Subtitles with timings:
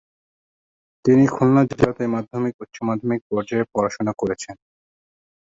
[1.05, 4.55] তিনি খুলনা জেলাতেই মাধ্যমিক ও উচ্চমাধ্যমিক পর্যায়ে পড়াশোনা করেছেন।